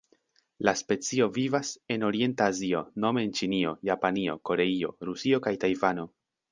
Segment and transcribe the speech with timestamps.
[0.67, 6.13] La specio vivas en Orienta Azio nome en Ĉinio, Japanio, Koreio, Rusio kaj Tajvano.